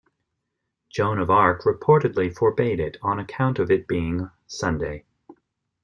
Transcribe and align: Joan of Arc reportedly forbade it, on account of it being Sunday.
Joan 0.89 1.19
of 1.19 1.29
Arc 1.29 1.61
reportedly 1.61 2.35
forbade 2.35 2.79
it, 2.79 2.97
on 3.03 3.19
account 3.19 3.59
of 3.59 3.69
it 3.69 3.87
being 3.87 4.31
Sunday. 4.47 5.05